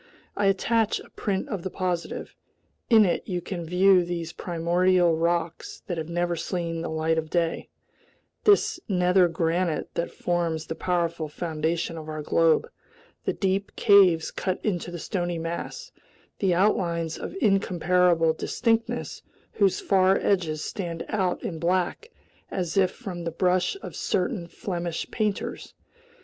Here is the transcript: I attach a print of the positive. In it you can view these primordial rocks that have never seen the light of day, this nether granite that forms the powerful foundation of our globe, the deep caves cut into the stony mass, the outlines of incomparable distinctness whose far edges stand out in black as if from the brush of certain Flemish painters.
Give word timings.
I 0.35 0.47
attach 0.47 0.99
a 0.99 1.11
print 1.11 1.47
of 1.49 1.61
the 1.61 1.69
positive. 1.69 2.33
In 2.89 3.05
it 3.05 3.21
you 3.27 3.39
can 3.39 3.63
view 3.63 4.03
these 4.03 4.33
primordial 4.33 5.15
rocks 5.15 5.83
that 5.85 5.99
have 5.99 6.09
never 6.09 6.35
seen 6.35 6.81
the 6.81 6.89
light 6.89 7.19
of 7.19 7.29
day, 7.29 7.69
this 8.43 8.79
nether 8.89 9.27
granite 9.27 9.93
that 9.93 10.09
forms 10.09 10.65
the 10.65 10.73
powerful 10.73 11.27
foundation 11.27 11.99
of 11.99 12.09
our 12.09 12.23
globe, 12.23 12.67
the 13.25 13.33
deep 13.33 13.75
caves 13.75 14.31
cut 14.31 14.59
into 14.65 14.89
the 14.89 14.97
stony 14.97 15.37
mass, 15.37 15.91
the 16.39 16.51
outlines 16.55 17.19
of 17.19 17.35
incomparable 17.39 18.33
distinctness 18.33 19.21
whose 19.51 19.79
far 19.79 20.17
edges 20.17 20.63
stand 20.63 21.05
out 21.09 21.43
in 21.43 21.59
black 21.59 22.09
as 22.49 22.75
if 22.75 22.89
from 22.89 23.23
the 23.23 23.29
brush 23.29 23.77
of 23.83 23.95
certain 23.95 24.47
Flemish 24.47 25.11
painters. 25.11 25.75